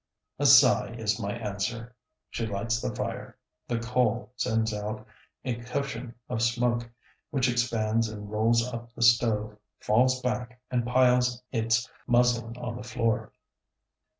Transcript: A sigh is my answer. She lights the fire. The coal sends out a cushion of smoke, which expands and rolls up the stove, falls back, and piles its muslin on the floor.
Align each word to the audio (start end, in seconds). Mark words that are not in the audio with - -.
A 0.39 0.47
sigh 0.47 0.95
is 0.97 1.19
my 1.19 1.33
answer. 1.37 1.95
She 2.31 2.47
lights 2.47 2.81
the 2.81 2.95
fire. 2.95 3.37
The 3.67 3.77
coal 3.79 4.31
sends 4.35 4.73
out 4.73 5.05
a 5.45 5.57
cushion 5.61 6.15
of 6.27 6.41
smoke, 6.41 6.89
which 7.29 7.47
expands 7.47 8.09
and 8.09 8.31
rolls 8.31 8.67
up 8.67 8.91
the 8.95 9.03
stove, 9.03 9.57
falls 9.79 10.19
back, 10.23 10.59
and 10.71 10.87
piles 10.87 11.43
its 11.51 11.87
muslin 12.07 12.57
on 12.57 12.77
the 12.77 12.83
floor. 12.83 13.31